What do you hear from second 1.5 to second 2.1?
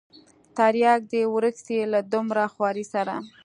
سي له